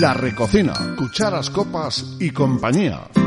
[0.00, 3.23] La Recocina, cucharas, copas y compañía.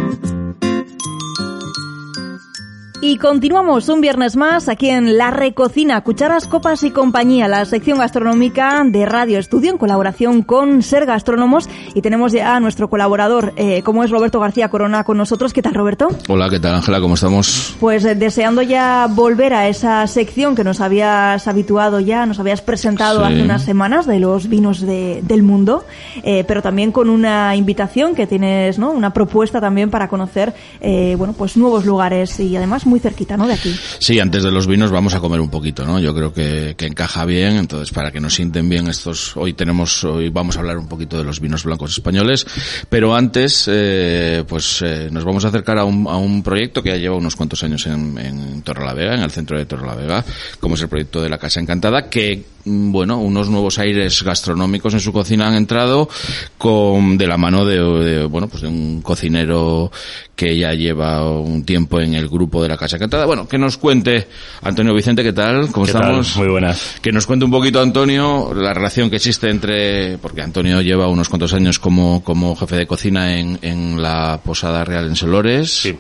[3.10, 8.00] Y continuamos un viernes más aquí en La Recocina, Cucharas, Copas y Compañía, la sección
[8.00, 11.70] gastronómica de Radio Estudio en colaboración con Ser Gastrónomos.
[11.94, 15.54] Y tenemos ya a nuestro colaborador, eh, como es Roberto García Corona, con nosotros.
[15.54, 16.10] ¿Qué tal, Roberto?
[16.28, 17.00] Hola, ¿qué tal, Ángela?
[17.00, 17.78] ¿Cómo estamos?
[17.80, 22.62] Pues eh, deseando ya volver a esa sección que nos habías habituado ya, nos habías
[22.62, 25.86] presentado hace unas semanas de los vinos de, del mundo,
[26.24, 28.92] eh, pero también con una invitación que tienes, ¿no?
[28.92, 33.38] Una propuesta también para conocer, eh, bueno, pues nuevos lugares y además muy cerquita.
[33.38, 33.76] De aquí.
[34.00, 36.00] Sí, antes de los vinos vamos a comer un poquito, ¿no?
[36.00, 40.30] Yo creo que, encaja bien, entonces para que nos sienten bien estos, hoy tenemos, hoy
[40.30, 42.46] vamos a hablar un poquito de los vinos blancos españoles,
[42.90, 46.90] pero antes, eh, pues eh, nos vamos a acercar a un, a un proyecto que
[46.90, 50.24] ya lleva unos cuantos años en, en Torrelavega, en el centro de Torrelavega,
[50.60, 55.00] como es el proyecto de la Casa Encantada, que bueno, unos nuevos aires gastronómicos en
[55.00, 56.10] su cocina han entrado
[56.58, 59.92] con de la mano de, de, bueno, pues de un cocinero
[60.38, 63.26] que ya lleva un tiempo en el grupo de la Casa Encantada.
[63.26, 64.28] Bueno, que nos cuente
[64.62, 65.72] Antonio Vicente, ¿qué tal?
[65.72, 66.34] ¿Cómo ¿Qué estamos?
[66.34, 66.44] Tal?
[66.44, 67.00] Muy buenas.
[67.02, 71.28] Que nos cuente un poquito Antonio la relación que existe entre, porque Antonio lleva unos
[71.28, 75.98] cuantos años como, como jefe de cocina en, en la Posada Real en Solores sí.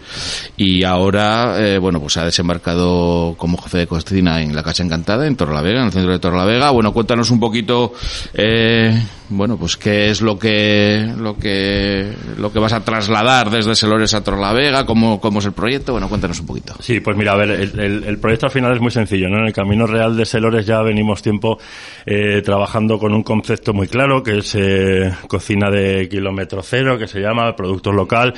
[0.56, 5.26] y ahora, eh, bueno, pues ha desembarcado como jefe de cocina en la Casa Encantada,
[5.26, 6.57] en Torrelavega, en el centro de Torrelavega.
[6.72, 7.94] Bueno, cuéntanos un poquito,
[8.34, 13.76] eh, bueno, pues qué es lo que, lo que, lo que vas a trasladar desde
[13.76, 15.92] Solores a Torrelavega, cómo, cómo es el proyecto.
[15.92, 16.76] Bueno, cuéntanos un poquito.
[16.80, 19.40] Sí, pues mira, a ver, el, el, proyecto al final es muy sencillo, ¿no?
[19.40, 21.60] En el Camino Real de Selores ya venimos tiempo
[22.06, 27.08] eh, trabajando con un concepto muy claro, que es eh, cocina de kilómetro cero, que
[27.08, 28.34] se llama productor local.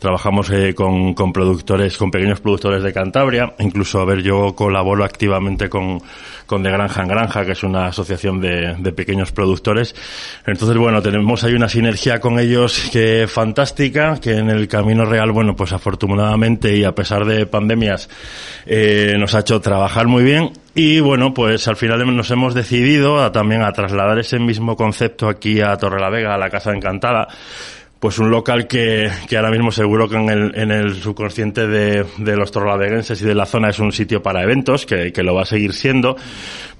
[0.00, 3.54] Trabajamos eh, con, con productores, con pequeños productores de Cantabria.
[3.60, 6.00] Incluso, a ver, yo colaboro activamente con,
[6.46, 9.94] con De Granja en Granja, que es una asociación de, de pequeños productores.
[10.46, 15.32] Entonces, bueno, tenemos ahí una sinergia con ellos que fantástica, que en el Camino Real,
[15.32, 18.08] bueno, pues afortunadamente y a pesar de pandemias,
[18.66, 23.22] eh, nos ha hecho trabajar muy bien y bueno, pues al final nos hemos decidido
[23.22, 27.28] a, también a trasladar ese mismo concepto aquí a Torrelavega, a la Casa Encantada.
[28.02, 32.04] Pues un local que, que ahora mismo seguro que en el, en el subconsciente de,
[32.18, 35.36] de los torrelaveguenses y de la zona es un sitio para eventos, que, que lo
[35.36, 36.16] va a seguir siendo,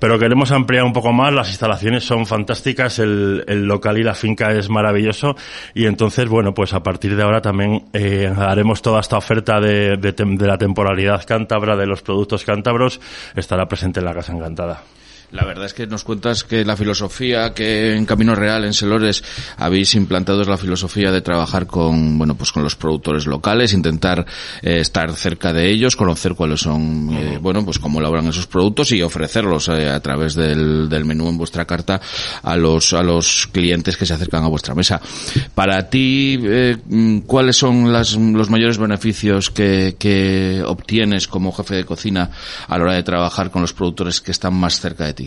[0.01, 4.15] pero queremos ampliar un poco más, las instalaciones son fantásticas, el, el local y la
[4.15, 5.37] finca es maravilloso
[5.75, 9.99] y entonces, bueno, pues a partir de ahora también eh, haremos toda esta oferta de,
[9.99, 13.01] de, de la temporalidad cántabra, de los productos cántabros,
[13.37, 14.83] estará presente en la Casa Encantada.
[15.33, 19.25] La verdad es que nos cuentas que la filosofía que en Camino Real, en Selores,
[19.57, 24.27] habéis implantado es la filosofía de trabajar con, bueno, pues con los productores locales, intentar
[24.61, 28.93] eh, estar cerca de ellos, conocer cuáles son, eh, bueno, pues cómo elaboran esos productos
[28.93, 31.99] y ofrecerlos eh, a través del, del menú en vuestra carta
[32.43, 35.01] a los, a los clientes que se acercan a vuestra mesa.
[35.55, 36.39] Para ti,
[37.27, 42.31] ¿cuáles son las, los mayores beneficios que, que obtienes como jefe de cocina
[42.69, 45.22] a la hora de trabajar con los productores que están más cerca de ti?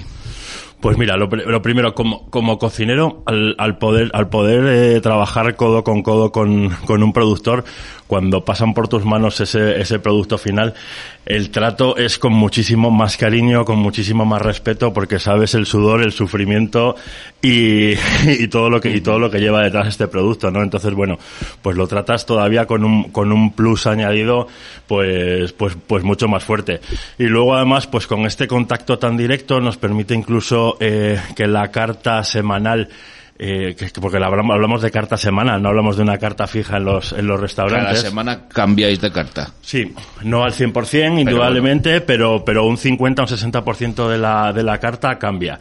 [0.81, 5.83] Pues mira, lo, lo primero, como, cocinero, al, al poder, al poder eh, trabajar codo
[5.83, 7.63] con codo con, con un productor,
[8.07, 10.75] cuando pasan por tus manos ese, ese producto final,
[11.25, 16.03] el trato es con muchísimo más cariño, con muchísimo más respeto, porque sabes el sudor,
[16.03, 16.95] el sufrimiento
[17.41, 17.93] y,
[18.27, 20.61] y todo lo que, y todo lo que lleva detrás este producto, ¿no?
[20.61, 21.17] Entonces, bueno,
[21.61, 24.47] pues lo tratas todavía con un, con un plus añadido,
[24.87, 26.79] pues, pues, pues mucho más fuerte.
[27.17, 31.71] Y luego además, pues con este contacto tan directo nos permite incluso eh, que la
[31.71, 32.89] carta semanal
[33.37, 37.11] eh, que, porque hablamos, de carta semanal, no hablamos de una carta fija en los,
[37.11, 37.97] en los restaurantes.
[37.97, 39.51] Cada semana cambiáis de carta.
[39.61, 44.63] Sí, no al 100%, indudablemente, pero, pero un 50 o un 60% de la, de
[44.63, 45.59] la carta cambia.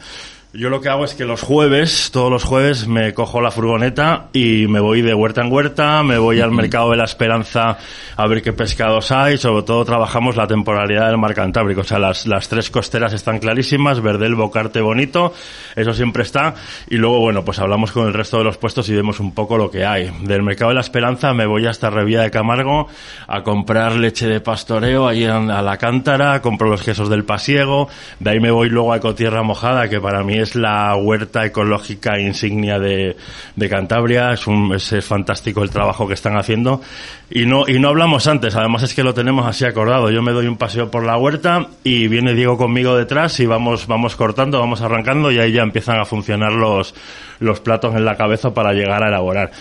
[0.57, 4.27] Yo lo que hago es que los jueves, todos los jueves, me cojo la furgoneta
[4.31, 7.77] y me voy de huerta en huerta, me voy al mercado de la esperanza
[8.15, 11.99] a ver qué pescados hay, sobre todo trabajamos la temporalidad del mar Cantábrico, o sea,
[11.99, 15.33] las, las tres costeras están clarísimas, Verdel, Bocarte, Bonito,
[15.75, 16.55] eso siempre está,
[16.89, 19.57] y luego, bueno, pues hablamos con el resto de los puestos y vemos un poco
[19.57, 20.09] lo que hay.
[20.21, 22.87] Del mercado de la esperanza me voy hasta Revía de Camargo
[23.27, 27.89] a comprar leche de pastoreo allí a la cántara, compro los quesos del pasiego,
[28.21, 31.45] de ahí me voy luego a Ecotierra Mojada, que para mí es es la huerta
[31.45, 33.17] ecológica insignia de,
[33.55, 34.31] de Cantabria.
[34.31, 36.81] Es, un, es, es, fantástico el trabajo que están haciendo.
[37.29, 40.09] Y no, y no hablamos antes, además es que lo tenemos así acordado.
[40.11, 43.87] Yo me doy un paseo por la huerta y viene Diego conmigo detrás y vamos,
[43.87, 46.95] vamos cortando, vamos arrancando y ahí ya empiezan a funcionar los,
[47.39, 49.51] los platos en la cabeza para llegar a elaborar.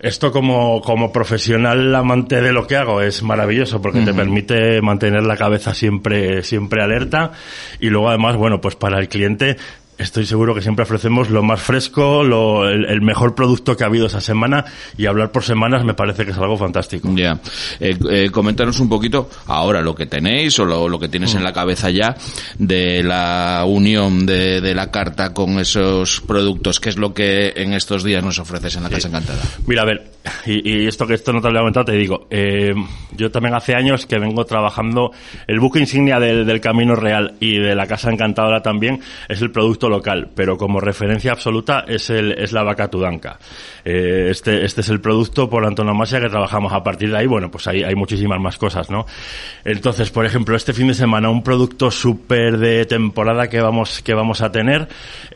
[0.00, 4.06] Esto como, como profesional amante de lo que hago es maravilloso porque uh -huh.
[4.06, 7.32] te permite mantener la cabeza siempre, siempre alerta
[7.80, 9.56] y luego además, bueno, pues para el cliente
[9.98, 14.06] estoy seguro que siempre ofrecemos lo más fresco, lo, el, mejor producto que ha habido
[14.06, 14.64] esa semana
[14.96, 17.08] y hablar por semanas me parece que es algo fantástico.
[17.14, 17.40] Ya.
[17.80, 21.52] Eh, eh, coméntanos un poquito ahora lo que tenéis o lo, que tienes en la
[21.52, 22.16] cabeza ya
[22.58, 26.80] de la unión de, de, la carta con esos productos.
[26.80, 29.42] ¿Qué es lo que en estos días nos ofreces en la Casa Encantada?
[29.66, 30.10] Mira, a ver,
[30.46, 32.74] y, esto que esto no te lo he comentado, te digo, eh,
[33.16, 35.12] yo también hace años que vengo trabajando,
[35.46, 39.50] el buque insignia del, del Camino Real y de la Casa Encantadora también es el
[39.50, 43.38] producto local, pero como referencia absoluta es, el, es la vaca tudanca.
[43.84, 46.72] Eh, este, este es el producto por antonomasia que trabajamos.
[46.72, 49.06] A partir de ahí, bueno, pues hay, hay muchísimas más cosas, ¿no?
[49.64, 54.14] Entonces, por ejemplo, este fin de semana, un producto súper de temporada que vamos, que
[54.14, 54.88] vamos a tener,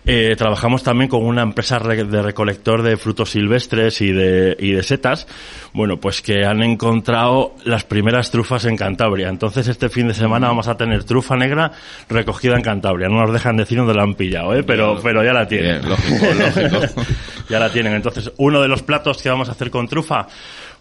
[0.04, 4.82] eh, trabajamos también con una empresa de recolector de frutos silvestres y de, y de
[4.82, 5.26] setas,
[5.72, 9.28] bueno, pues que han encontrado las primeras trufas en Cantabria.
[9.28, 11.72] Entonces, este fin de semana vamos a tener trufa negra
[12.08, 13.08] recogida en Cantabria.
[13.08, 14.62] No nos dejan decir dónde la han pillado, ¿eh?
[14.62, 15.88] Pero, pero ya la tienen.
[15.88, 17.02] lógico, lógico.
[17.48, 17.94] ya la tienen.
[17.94, 20.26] Entonces, uno de los platos que vamos a hacer con trufa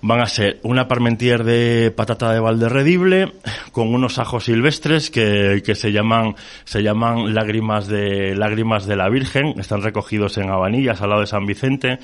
[0.01, 3.33] van a ser una parmentier de patata de valderredible
[3.71, 9.09] con unos ajos silvestres que, que se llaman se llaman lágrimas de lágrimas de la
[9.09, 11.99] Virgen, están recogidos en Habanillas al lado de San Vicente,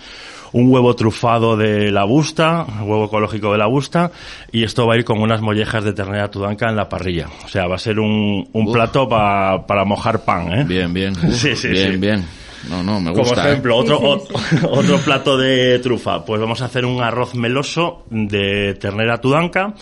[0.53, 4.11] un huevo trufado de la busta, huevo ecológico de la busta
[4.51, 7.27] y esto va a ir con unas mollejas de ternera tudanca en la parrilla.
[7.45, 10.63] O sea, va a ser un, un plato para mojar pan, ¿eh?
[10.63, 11.15] Bien, bien.
[11.31, 12.46] sí, sí, bien, bien.
[12.69, 13.35] No, no, me gusta.
[13.35, 13.49] Como ¿eh?
[13.51, 13.99] ejemplo, otro,
[14.69, 16.23] otro, plato de trufa.
[16.25, 19.73] Pues vamos a hacer un arroz meloso de ternera tudanca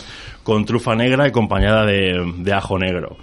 [0.42, 3.16] con trufa negra y acompañada de, de ajo negro.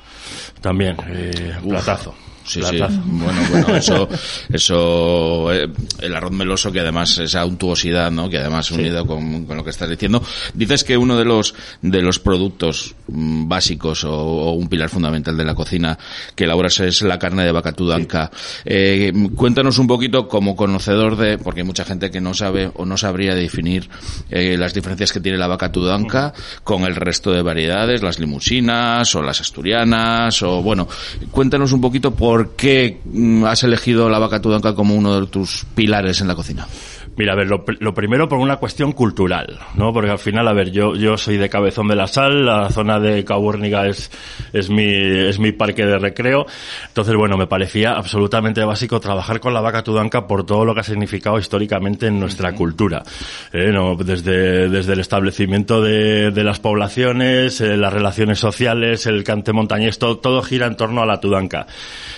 [0.61, 2.13] También, eh, platazo.
[2.45, 2.77] Sí, sí.
[2.77, 4.07] Bueno, bueno, eso,
[4.51, 5.69] eso, eh,
[6.01, 8.29] el arroz meloso que además esa untuosidad, ¿no?
[8.29, 10.21] Que además unido con, con, lo que estás diciendo.
[10.53, 15.45] Dices que uno de los, de los productos mm, básicos o, un pilar fundamental de
[15.45, 15.97] la cocina
[16.35, 18.29] que elaboras es la carne de vaca tudanca.
[18.65, 22.85] Eh, cuéntanos un poquito como conocedor de, porque hay mucha gente que no sabe o
[22.85, 23.89] no sabría definir
[24.29, 29.15] eh, las diferencias que tiene la vaca tudanca con el resto de variedades, las limusinas
[29.15, 30.87] o las asturianas o bueno,
[31.31, 35.27] cuéntanos un poquito por ¿por qué mm, has elegido la vaca tudanca como uno de
[35.27, 36.67] tus pilares en la cocina?
[37.15, 39.93] Mira, a ver, lo, primero por una cuestión cultural, ¿no?
[39.93, 42.99] Porque al final, a ver, yo, yo soy de Cabezón de la Sal, la zona
[42.99, 44.09] de Cabúrniga es,
[44.51, 46.47] es mi, es mi parque de recreo.
[46.87, 50.79] Entonces, bueno, me parecía absolutamente básico trabajar con la vaca tudanca por todo lo que
[50.79, 53.03] ha significado históricamente en nuestra cultura.
[53.51, 53.71] ¿eh?
[53.71, 53.95] ¿no?
[53.95, 59.99] Desde, desde el establecimiento de, de las poblaciones, eh, las relaciones sociales, el cante montañés,
[59.99, 61.67] todo, todo gira en torno a la tudanca.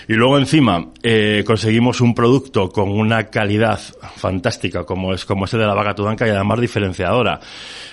[0.07, 3.79] Y luego encima, eh, conseguimos un producto con una calidad
[4.15, 7.39] fantástica como es como ese de la vaca tudanca y además diferenciadora.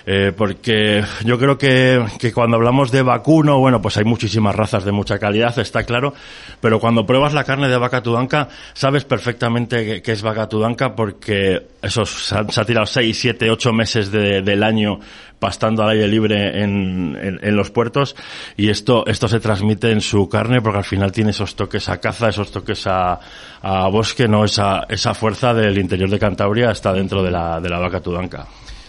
[0.04, 4.84] Eh, porque yo creo que, que cuando hablamos de vacuno, bueno, pues hay muchísimas razas
[4.84, 6.12] de mucha calidad, está claro,
[6.60, 11.68] pero cuando pruebas la carne de vaca tudanca, sabes perfectamente que, es vaca tudanca porque
[11.80, 14.98] esos se, ha tirado 6, 7, 8 meses del año
[15.42, 18.14] pastando al aire libre en, en, los puertos
[18.56, 21.98] y esto, esto se transmite en su carne porque al final tiene esos toques a
[21.98, 23.18] caza, esos toques a,
[23.60, 27.68] a bosque, no esa, esa fuerza del interior de Cantabria está dentro de la, de
[27.68, 28.44] la vaca tudanca.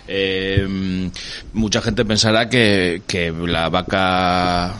[0.07, 0.67] Eh,
[1.53, 4.73] mucha gente pensará que, que la vaca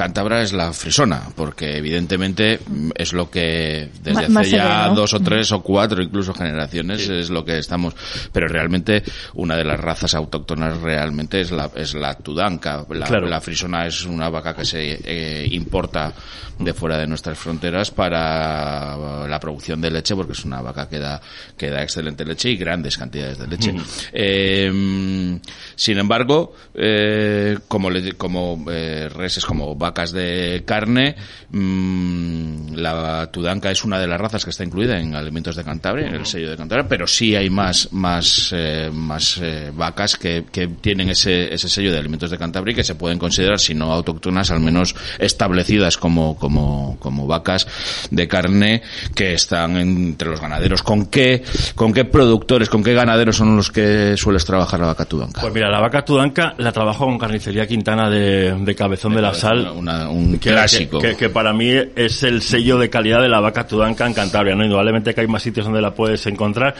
[0.00, 2.58] cántabra es la frisona, porque evidentemente
[2.94, 7.44] es lo que desde hace ya dos o tres o cuatro incluso generaciones es lo
[7.44, 7.94] que estamos,
[8.32, 9.02] pero realmente
[9.34, 14.30] una de las razas autóctonas realmente es la es la tudanca, la, frisona es una
[14.30, 16.14] vaca que se eh, importa
[16.58, 20.98] de fuera de nuestras fronteras para la producción de leche, porque es una vaca que
[20.98, 21.20] da
[21.58, 23.74] que da excelente leche y grandes cantidades de leche.
[24.14, 25.38] Eh,
[25.74, 31.16] sin embargo, eh, como como reses como vacas de carne.
[31.50, 36.08] Mm, la tudanca es una de las razas que está incluida en alimentos de Cantabria,
[36.08, 40.44] en el sello de Cantabria, pero sí hay más, más, eh, más eh, vacas que,
[40.50, 43.74] que tienen ese, ese sello de alimentos de Cantabria y que se pueden considerar, si
[43.74, 47.66] no autóctonas, al menos establecidas como, como, como vacas
[48.10, 48.82] de carne
[49.14, 50.82] que están entre los ganaderos.
[50.82, 51.42] ¿Con qué,
[51.74, 55.40] con qué productores, con qué ganaderos son los que sueles trabajar la vaca tudanca?
[55.40, 59.34] Pues mira, la vaca tudanca la trabajo con Carnicería Quintana de, de Cabezón de, la
[59.34, 59.69] Sal.
[59.72, 60.98] Una, un clásico.
[61.00, 64.64] Que, para mí es el sello de calidad de la vaca tudanca en Cantabria, ¿no?
[64.64, 66.74] Indudablemente que hay más sitios donde la puedes encontrar,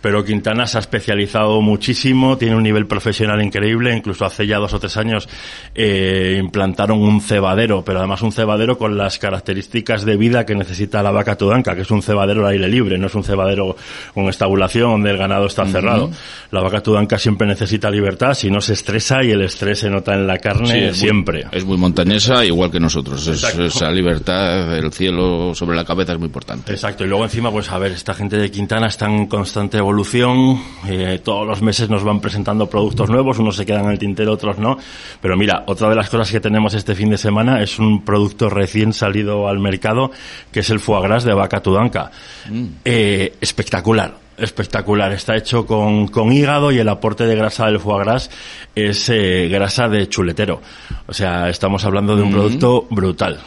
[0.00, 4.72] pero Quintana se ha especializado muchísimo, tiene un nivel profesional increíble, incluso hace ya dos
[4.74, 5.28] o tres años
[5.74, 11.02] eh, implantaron un cebadero, pero además un cebadero con las características de vida que necesita
[11.02, 13.76] la vaca tudanca, que es un cebadero al aire libre, no es un cebadero
[14.14, 16.10] con estabulación donde el ganado está cerrado.
[16.50, 20.14] La vaca tudanca siempre necesita libertad, si no se estresa y el estrés se nota
[20.14, 21.46] en la carne siempre.
[21.52, 23.26] es muy montañesa casa igual que nosotros.
[23.26, 26.72] esa libertad, el cielo sobre la cabeza es muy importante.
[26.72, 27.04] Exacto.
[27.04, 30.60] Y luego encima, pues a ver, esta gente de Quintana está en constante evolución.
[30.86, 33.38] Eh, todos los meses nos van presentando productos nuevos.
[33.38, 34.78] Unos se quedan en el tintero, otros no.
[35.20, 38.48] Pero mira, otra de las cosas que tenemos este fin de semana es un producto
[38.48, 40.10] recién salido al mercado,
[40.52, 42.10] que es el foie gras de vaca tudanca.
[42.48, 42.66] Mm.
[42.84, 45.12] Eh, espectacular espectacular.
[45.12, 48.30] Está hecho con, con, hígado y el aporte de grasa del foie gras
[48.74, 50.60] es eh, grasa de chuletero.
[51.06, 52.32] O sea, estamos hablando de un mm.
[52.32, 53.38] producto brutal.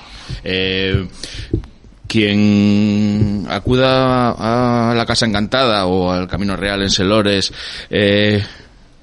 [0.44, 1.08] Eh,
[2.08, 4.32] quien acuda
[4.92, 7.52] a la Casa Encantada o al Camino Real en Selores,
[7.90, 8.44] eh,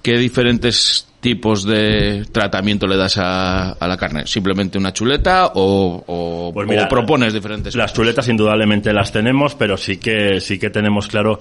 [0.03, 4.27] ¿qué diferentes tipos de tratamiento le das a, la carne?
[4.27, 7.75] ¿Simplemente una chuleta o, pues propones diferentes?
[7.75, 11.39] Las chuletas indudablemente las tenemos, pero sí que sí que tenemos claro,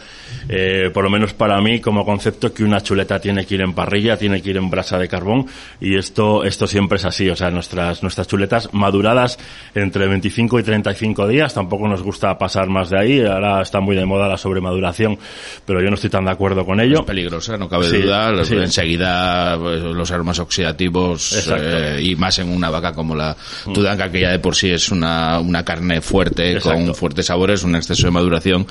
[0.47, 3.73] eh, por lo menos para mí como concepto, que una chuleta tiene que ir en
[3.73, 5.47] parrilla, tiene que ir en brasa de carbón
[5.79, 7.29] y esto esto siempre es así.
[7.29, 9.37] O sea, nuestras nuestras chuletas maduradas
[9.73, 13.25] entre 25 y 35 días, tampoco nos gusta pasar más de ahí.
[13.25, 15.17] Ahora está muy de moda la sobremaduración,
[15.65, 16.99] pero yo no estoy tan de acuerdo con ello.
[16.99, 18.29] Es peligrosa, no cabe duda.
[18.29, 23.35] Enseguida pues, los aromas oxidativos eh, y más en una vaca como la
[23.65, 23.73] mm.
[23.73, 27.75] tudanca que ya de por sí es una, una carne fuerte con fuertes sabores, un
[27.75, 28.65] exceso de maduración,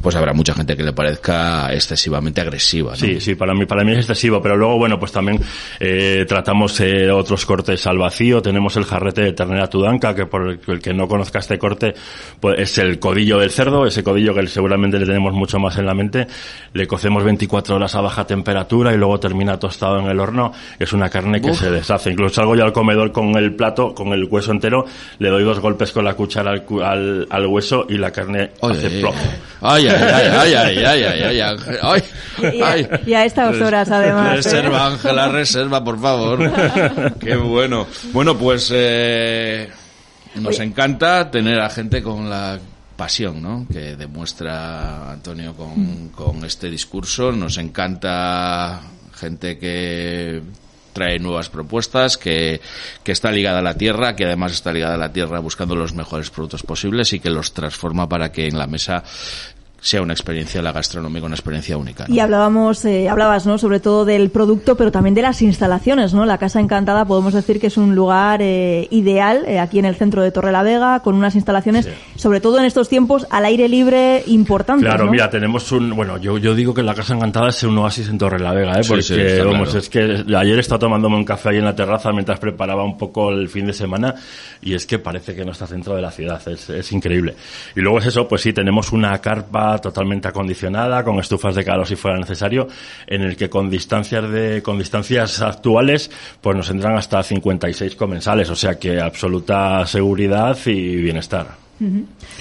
[0.00, 2.96] pues habrá mucha gente que le parezca excesivamente agresiva.
[2.96, 5.40] Sí, sí, para mí, para mí es excesivo, pero luego, bueno, pues también
[5.80, 10.48] eh, tratamos eh, otros cortes al vacío, tenemos el jarrete de ternera tudanca, que por
[10.48, 11.94] el, que no conozca este corte,
[12.40, 15.86] pues es el codillo del cerdo, ese codillo que seguramente le tenemos mucho más en
[15.86, 16.26] la mente,
[16.72, 20.37] le cocemos 24 horas a baja temperatura y luego termina tostado en el horno
[20.78, 22.10] es una carne que se deshace.
[22.10, 24.84] Incluso salgo yo al comedor con el plato, con el hueso entero,
[25.18, 29.14] le doy dos golpes con la cuchara al, al, hueso y la carne hace plop.
[29.60, 32.02] Ay, ay, ay, ay, ay, ay, ay,
[32.62, 34.36] ay, Y a, estas horas, además.
[34.36, 36.38] Reserva, Ángela, reserva, por favor.
[37.20, 37.86] Qué bueno.
[38.12, 39.68] Bueno, pues eh,
[40.36, 42.58] nos encanta tener a gente con la
[42.96, 43.64] pasión ¿no?
[43.70, 47.30] que demuestra Antonio con, con este discurso.
[47.32, 48.80] Nos encanta
[49.18, 50.42] gente que
[50.92, 52.60] trae nuevas propuestas, que,
[53.04, 55.94] que, está ligada a la tierra, que además está ligada a la tierra buscando los
[55.94, 59.04] mejores productos posibles y que los transforma para que en la mesa
[59.80, 62.04] sea una experiencia la gastronómica, una experiencia única.
[62.08, 63.58] Y hablábamos, eh, hablabas, ¿no?
[63.58, 66.26] Sobre todo del producto, pero también de las instalaciones, ¿no?
[66.26, 69.94] La Casa Encantada podemos decir que es un lugar eh, ideal eh, aquí en el
[69.94, 73.68] centro de Torre la Vega, con unas instalaciones, sobre todo en estos tiempos, al aire
[73.68, 74.84] libre importantes.
[74.84, 78.08] Claro, mira, tenemos un, bueno, yo, yo digo que la Casa Encantada es un oasis
[78.08, 78.82] en Torre la Vega, ¿eh?
[78.86, 82.82] Porque, vamos, es que ayer estaba tomándome un café ahí en la terraza mientras preparaba
[82.82, 84.14] un poco el fin de semana
[84.60, 87.36] y es que parece que no está centro de la ciudad, es, es increíble.
[87.76, 91.86] Y luego es eso, pues sí, tenemos una carpa totalmente acondicionada, con estufas de calor
[91.86, 92.68] si fuera necesario,
[93.06, 96.10] en el que con distancias de, con distancias actuales,
[96.40, 101.68] pues nos entran hasta 56 comensales, o sea que absoluta seguridad y bienestar.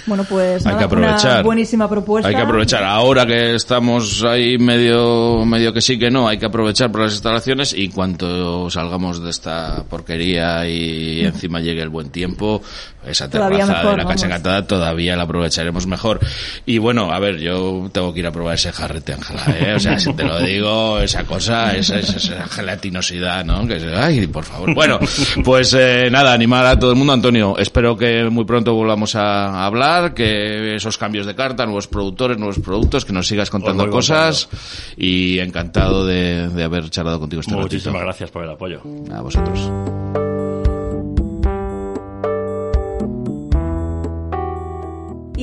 [0.08, 1.44] Bueno, pues hay que aprovechar.
[1.44, 2.28] buenísima propuesta.
[2.28, 2.84] Hay que aprovechar.
[2.84, 7.14] Ahora que estamos ahí medio, medio que sí que no, hay que aprovechar por las
[7.14, 12.62] instalaciones y cuanto salgamos de esta porquería y encima llegue el buen tiempo,
[13.10, 16.20] esa terraza de la cancha encantada todavía la aprovecharemos mejor.
[16.66, 19.74] Y bueno, a ver, yo tengo que ir a probar ese jarrete, Ángela, ¿eh?
[19.76, 23.68] O sea, si te lo digo, esa cosa, esa, esa, gelatinosidad, ¿no?
[23.68, 24.74] Que, ay, por favor.
[24.74, 25.00] Bueno,
[25.44, 27.58] pues eh, nada, animar a todo el mundo, Antonio.
[27.58, 32.60] Espero que muy pronto volvamos a hablar, que esos cambios de carta, nuevos productores, nuevos
[32.60, 34.50] productos, que nos sigas contando cosas
[34.96, 38.82] y encantado de, haber charlado contigo este Muchísimas gracias por el apoyo.
[39.14, 39.72] A vosotros.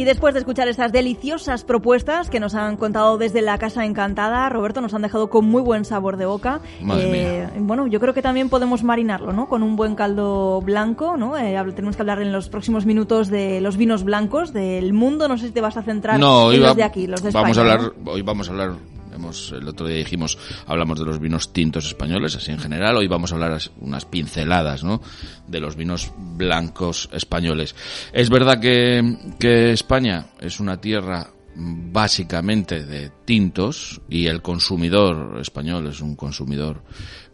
[0.05, 4.47] Y después de escuchar estas deliciosas propuestas que nos han contado desde la Casa Encantada,
[4.51, 6.61] Roberto, nos han dejado con muy buen sabor de boca.
[6.95, 9.49] Eh, bueno, yo creo que también podemos marinarlo, ¿no?
[9.49, 11.39] Con un buen caldo blanco, ¿no?
[11.39, 15.27] Eh, tenemos que hablar en los próximos minutos de los vinos blancos del mundo.
[15.27, 16.21] No sé si te vas a centrar en
[16.61, 17.45] los de aquí, los de España.
[17.45, 21.21] Vamos a hablar, hoy vamos a hablar Hemos, el otro día dijimos, hablamos de los
[21.21, 22.97] vinos tintos españoles, así en general.
[22.97, 25.01] Hoy vamos a hablar unas pinceladas, ¿no?
[25.47, 27.75] De los vinos blancos españoles.
[28.13, 35.87] Es verdad que, que España es una tierra básicamente de tintos y el consumidor español
[35.87, 36.83] es un consumidor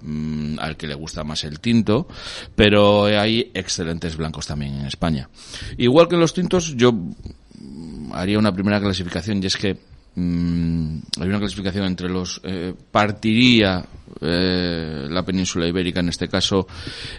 [0.03, 2.07] mm, al que le gusta más el tinto,
[2.55, 5.29] pero hay excelentes blancos también en España.
[5.79, 6.93] Igual que los tintos, yo
[8.13, 13.87] haría una primera clasificación y es que Mm, hay una clasificación entre los eh, partiría
[14.21, 16.67] eh, la península ibérica en este caso,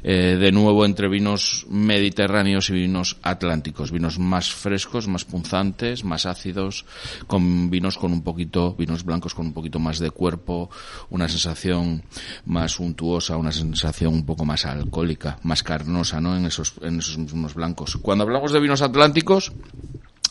[0.04, 6.26] eh, de nuevo entre vinos mediterráneos y vinos atlánticos, vinos más frescos, más punzantes, más
[6.26, 6.86] ácidos,
[7.28, 10.70] con vinos con un poquito, vinos blancos con un poquito más de cuerpo,
[11.10, 12.04] una sensación
[12.46, 16.36] más untuosa, una sensación un poco más alcohólica, más carnosa, ¿no?
[16.36, 17.98] En esos, en esos mismos blancos.
[18.02, 19.54] Cuando hablamos de vinos atlánticos,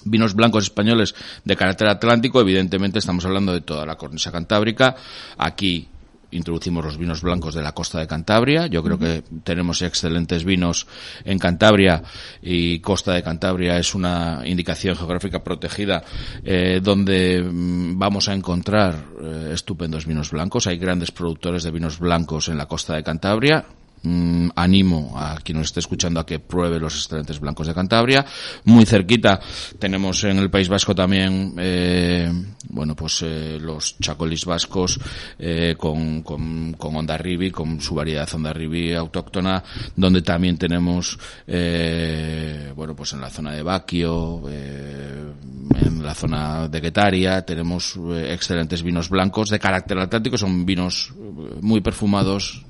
[0.05, 1.15] vinos blancos españoles
[1.45, 4.97] de carácter atlántico, evidentemente estamos hablando de toda la cornisa cantábrica.
[5.39, 5.89] Aquí
[6.31, 8.67] introducimos los vinos blancos de la costa de Cantabria.
[8.67, 10.87] Yo creo que tenemos excelentes vinos
[11.25, 12.03] en Cantabria
[12.43, 16.03] y costa de Cantabria es una indicación geográfica protegida
[16.45, 20.67] eh, donde mm, vamos a encontrar eh, estupendos vinos blancos.
[20.67, 23.65] Hay grandes productores de vinos blancos en la costa de Cantabria.
[24.03, 28.25] Mm, animo a quien nos esté escuchando a que pruebe los excelentes blancos de Cantabria.
[28.65, 29.39] Muy cerquita
[29.79, 32.33] tenemos en el País Vasco también, eh,
[32.71, 34.99] bueno, pues eh, los chacolis vascos
[35.39, 39.63] eh, con, con, con Ondarribi, con su variedad Ondarribi autóctona,
[39.95, 45.31] donde también tenemos, eh, bueno, pues en la zona de Baquio, eh,
[45.79, 51.13] en la zona de Guetaria, tenemos eh, excelentes vinos blancos de carácter atlántico, son vinos
[51.61, 52.65] muy perfumados,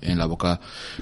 [0.00, 0.60] en la boca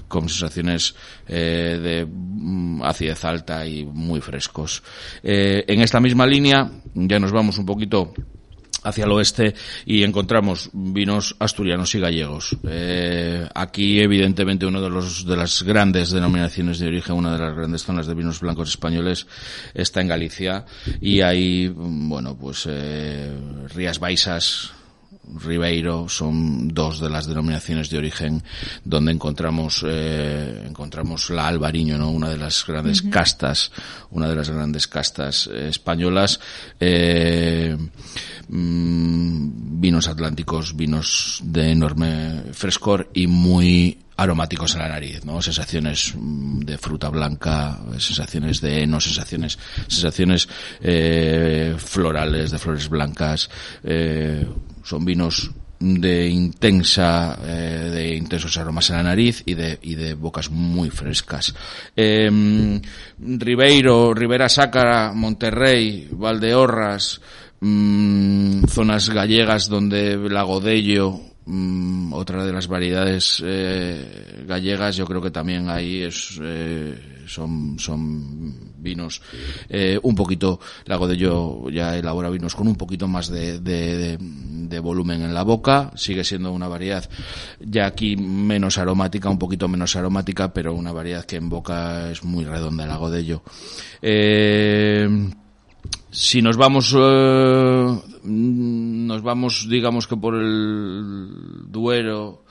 [0.08, 0.94] con sensaciones
[1.28, 4.82] eh, de mm, acidez alta y muy frescos.
[5.22, 8.12] Eh, en esta misma línea ya nos vamos un poquito
[8.86, 12.56] hacia el oeste y encontramos vinos asturianos y gallegos.
[12.68, 17.54] Eh, aquí, evidentemente, uno de los de las grandes denominaciones de origen, una de las
[17.54, 19.26] grandes zonas de vinos blancos españoles
[19.74, 20.64] está en Galicia
[21.00, 23.36] y ahí, bueno, pues eh,
[23.74, 24.72] Rías Baixas,
[25.34, 28.42] Ribeiro son dos de las denominaciones de origen
[28.84, 32.10] donde encontramos eh, encontramos la Albariño, ¿no?
[32.10, 33.10] Una de las grandes uh -huh.
[33.10, 33.72] castas,
[34.10, 36.40] una de las grandes castas eh, españolas.
[36.80, 37.76] Eh,
[38.48, 45.42] mmm, vinos atlánticos, vinos de enorme frescor y muy aromáticos a la nariz, ¿no?
[45.42, 50.48] Sensaciones de fruta blanca, sensaciones de heno, sensaciones, sensaciones
[50.80, 53.50] eh, florales, de flores blancas,
[53.84, 54.46] eh,
[54.86, 60.14] son vinos de intensa eh, de intensos aromas en la nariz y de y de
[60.14, 61.54] bocas muy frescas.
[61.94, 62.80] Eh,
[63.18, 67.20] Ribeiro Ribera Sácara Monterrey Valdeorras
[67.60, 75.22] mmm, zonas gallegas donde Lago Dello Mm, otra de las variedades eh, gallegas, yo creo
[75.22, 79.20] que también ahí es, eh, son, son vinos
[79.68, 84.78] eh, un poquito, Lago de Yo ya elabora vinos con un poquito más de, de,
[84.78, 87.08] volumen en la boca, sigue siendo una variedad
[87.58, 92.22] ya aquí menos aromática, un poquito menos aromática, pero una variedad que en boca es
[92.22, 93.42] muy redonda, el Lago de Yo.
[94.00, 95.08] Eh,
[96.10, 101.28] si nos vamos eh, nos vamos digamos que por el
[101.68, 102.44] Duero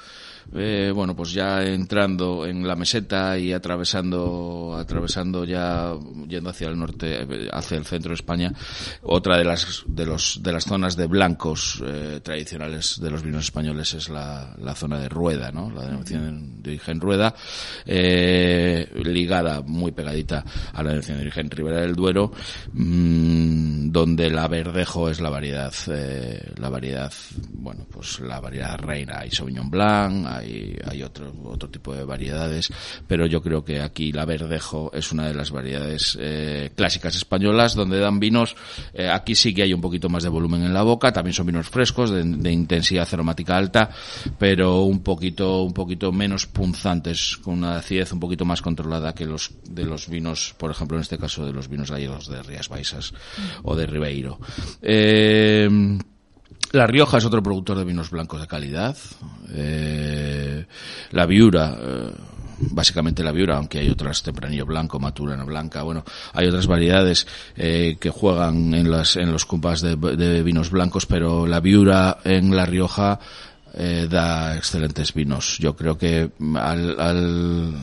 [0.54, 5.94] eh, bueno, pues ya entrando en la meseta y atravesando, atravesando ya,
[6.28, 8.54] yendo hacia el norte, hacia el centro de España,
[9.04, 13.46] otra de las, de los, de las zonas de blancos eh, tradicionales de los vinos
[13.46, 15.70] españoles es la, la zona de Rueda, ¿no?
[15.70, 17.36] La denominación de origen Rueda,
[17.86, 22.32] eh, ligada muy pegadita a la denominación de origen Ribera del Duero,
[22.74, 27.12] mmm, donde la verdejo es la variedad, eh, la variedad,
[27.54, 32.72] bueno, pues la variedad reina, hay Sauvignon Blanc, hay, hay otro, otro tipo de variedades,
[33.08, 37.76] pero yo creo que aquí la verdejo es una de las variedades eh, clásicas españolas
[37.76, 38.56] donde dan vinos,
[38.94, 41.48] eh, aquí sí que hay un poquito más de volumen en la boca, también son
[41.48, 43.90] vinos frescos, de, de intensidad aromática alta,
[44.38, 49.26] pero un poquito, un poquito menos punzantes, con una acidez un poquito más controlada que
[49.26, 52.70] los de los vinos, por ejemplo en este caso de los vinos gallegos de Rías
[52.70, 53.14] Baixas
[53.64, 54.40] o de Ribeiro.
[54.82, 55.68] Eh,
[56.76, 58.96] la Rioja es otro productor de vinos blancos de calidad.
[59.54, 60.66] Eh,
[61.12, 62.12] la Viura, eh,
[62.60, 67.98] básicamente la Viura, aunque hay otras Tempranillo Blanco, Maturana Blanca, bueno, hay otras variedades eh,
[68.00, 72.56] que juegan en, las, en los compas de, de, vinos blancos, pero la Viura en
[72.56, 73.20] La Rioja
[73.74, 75.58] eh, da excelentes vinos.
[75.60, 77.74] Yo creo que al, al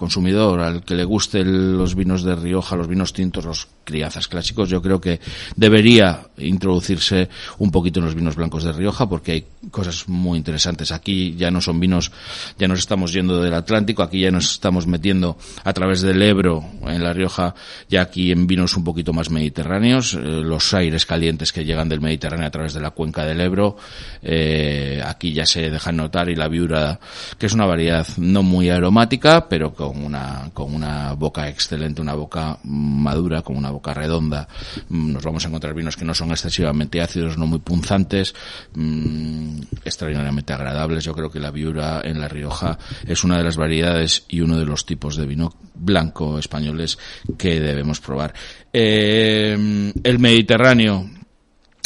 [0.00, 4.70] consumidor, al que le gusten los vinos de Rioja, los vinos tintos, los crianzas clásicos,
[4.70, 5.20] yo creo que
[5.56, 10.90] debería introducirse un poquito en los vinos blancos de Rioja porque hay cosas muy interesantes.
[10.90, 12.12] Aquí ya no son vinos,
[12.58, 16.64] ya nos estamos yendo del Atlántico, aquí ya nos estamos metiendo a través del Ebro
[16.86, 17.54] en La Rioja,
[17.90, 22.00] ya aquí en vinos un poquito más mediterráneos, eh, los aires calientes que llegan del
[22.00, 23.76] Mediterráneo a través de la cuenca del Ebro,
[24.22, 26.98] eh, aquí ya se dejan notar y la viura,
[27.38, 32.14] que es una variedad no muy aromática, pero con una, con una boca excelente, una
[32.14, 34.46] boca madura, con una boca redonda.
[34.88, 38.32] Nos vamos a encontrar vinos que no son excesivamente ácidos, no muy punzantes,
[38.72, 41.02] mm, extraordinariamente agradables.
[41.02, 44.56] Yo creo que la Viura en La Rioja es una de las variedades y uno
[44.56, 46.96] de los tipos de vino blanco españoles
[47.36, 48.32] que debemos probar.
[48.72, 51.10] Eh, el Mediterráneo,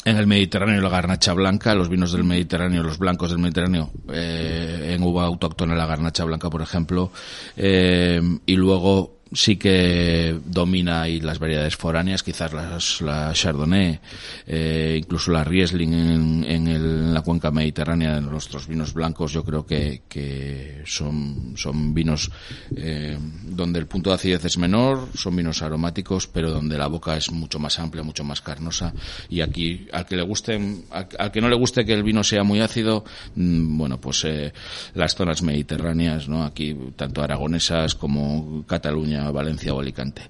[0.04, 4.92] en el Mediterráneo la garnacha blanca, los vinos del Mediterráneo, los blancos del Mediterráneo, eh,
[4.94, 7.10] en uva autóctona la garnacha blanca, por ejemplo,
[7.56, 13.98] eh, y luego sí que domina ahí las variedades foráneas, quizás las, la Chardonnay,
[14.46, 19.32] eh, incluso la Riesling en, en, el, en, la cuenca mediterránea de nuestros vinos blancos,
[19.32, 22.30] yo creo que, son, son vinos
[22.76, 27.16] eh, donde el punto de acidez es menor, son vinos aromáticos, pero donde la boca
[27.16, 28.92] es mucho más amplia, mucho más carnosa.
[29.28, 32.42] Y aquí, al que le guste, al, que no le guste que el vino sea
[32.42, 33.04] muy ácido,
[33.36, 34.52] mmm, bueno, pues eh,
[34.94, 36.44] las zonas mediterráneas, ¿no?
[36.44, 40.22] Aquí, tanto aragonesas como Cataluña, Valencia o Alicante.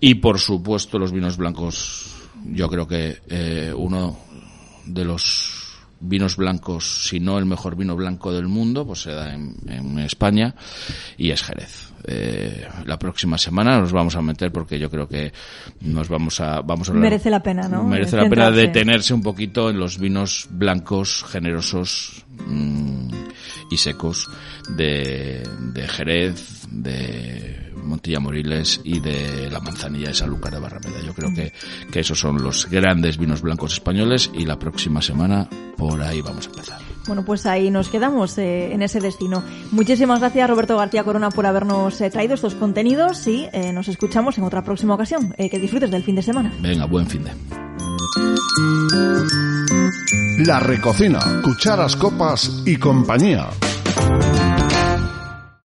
[0.00, 2.12] Y por supuesto los vinos blancos,
[2.52, 4.18] yo creo que eh, uno
[4.86, 5.53] de los
[6.04, 9.98] vinos blancos, si no el mejor vino blanco del mundo, pues se da en, en
[9.98, 10.54] España
[11.16, 11.94] y es Jerez.
[12.06, 15.32] Eh, la próxima semana nos vamos a meter porque yo creo que
[15.80, 19.22] nos vamos a vamos a hablar, merece la pena no merece la pena detenerse un
[19.22, 23.08] poquito en los vinos blancos generosos mmm,
[23.70, 24.30] y secos
[24.68, 31.00] de, de Jerez de Montilla Moriles y de la Manzanilla de Sanlúcar de Barrameda.
[31.04, 31.52] Yo creo que,
[31.90, 36.46] que esos son los grandes vinos blancos españoles y la próxima semana por ahí vamos
[36.46, 36.80] a empezar.
[37.06, 39.42] Bueno, pues ahí nos quedamos eh, en ese destino.
[39.72, 44.38] Muchísimas gracias Roberto García Corona por habernos eh, traído estos contenidos y eh, nos escuchamos
[44.38, 45.34] en otra próxima ocasión.
[45.36, 46.52] que disfrutes del fin de semana.
[46.60, 47.32] Venga, buen fin de.
[50.46, 53.50] La Recocina, cucharas, copas y compañía.